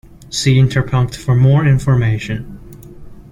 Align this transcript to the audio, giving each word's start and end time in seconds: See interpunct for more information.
See 0.31 0.55
interpunct 0.57 1.13
for 1.15 1.35
more 1.35 1.63
information. 1.63 2.57